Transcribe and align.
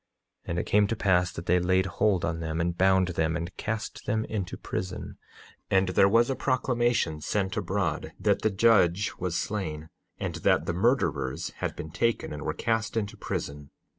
9:9 0.47 0.49
And 0.49 0.57
it 0.57 0.65
came 0.65 0.87
to 0.87 0.95
pass 0.95 1.31
that 1.31 1.45
they 1.45 1.59
laid 1.59 1.85
hold 1.85 2.25
on 2.25 2.39
them, 2.39 2.59
and 2.59 2.75
bound 2.75 3.09
them 3.09 3.35
and 3.37 3.55
cast 3.55 4.07
them 4.07 4.25
into 4.25 4.57
prison. 4.57 5.19
And 5.69 5.89
there 5.89 6.09
was 6.09 6.27
a 6.31 6.35
proclamation 6.35 7.21
sent 7.21 7.55
abroad 7.55 8.11
that 8.19 8.41
the 8.41 8.49
judge 8.49 9.11
was 9.19 9.35
slain, 9.37 9.89
and 10.17 10.37
that 10.37 10.65
the 10.65 10.73
murderers 10.73 11.51
had 11.57 11.75
been 11.75 11.91
taken 11.91 12.33
and 12.33 12.41
were 12.41 12.55
cast 12.55 12.97
into 12.97 13.15
prison. 13.15 13.69